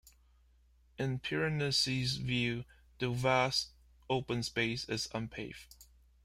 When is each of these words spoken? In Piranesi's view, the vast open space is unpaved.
In 0.97 1.19
Piranesi's 1.19 2.17
view, 2.17 2.65
the 2.97 3.11
vast 3.11 3.69
open 4.09 4.41
space 4.41 4.89
is 4.89 5.07
unpaved. 5.13 5.75